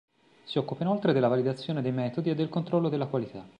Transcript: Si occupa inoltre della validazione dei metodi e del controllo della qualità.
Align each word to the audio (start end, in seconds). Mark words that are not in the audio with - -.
Si 0.45 0.57
occupa 0.57 0.81
inoltre 0.81 1.13
della 1.13 1.27
validazione 1.27 1.83
dei 1.83 1.91
metodi 1.91 2.31
e 2.31 2.33
del 2.33 2.49
controllo 2.49 2.89
della 2.89 3.05
qualità. 3.05 3.47